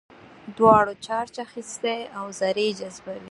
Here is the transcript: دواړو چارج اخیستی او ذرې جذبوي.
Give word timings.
دواړو 0.57 0.93
چارج 1.05 1.33
اخیستی 1.45 1.99
او 2.17 2.25
ذرې 2.39 2.67
جذبوي. 2.79 3.19